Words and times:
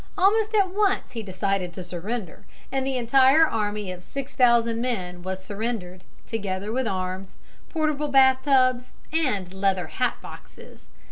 Almost 0.17 0.55
at 0.55 0.73
once 0.73 1.11
he 1.11 1.21
decided 1.21 1.73
to 1.73 1.83
surrender, 1.83 2.43
and 2.71 2.87
the 2.87 2.97
entire 2.97 3.45
army 3.45 3.91
of 3.91 4.03
six 4.03 4.33
thousand 4.33 4.81
men 4.81 5.21
was 5.21 5.45
surrendered, 5.45 6.03
together 6.25 6.71
with 6.71 6.87
arms, 6.87 7.37
portable 7.69 8.07
bath 8.07 8.39
tubs, 8.43 8.93
and 9.13 9.53
leather 9.53 9.85
hat 9.85 10.15
boxes. 10.19 10.87